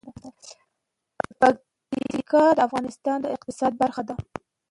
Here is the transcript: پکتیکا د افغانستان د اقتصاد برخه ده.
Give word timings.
پکتیکا 1.39 2.43
د 2.55 2.59
افغانستان 2.67 3.17
د 3.21 3.25
اقتصاد 3.35 3.71
برخه 3.81 4.01
ده. 4.07 4.15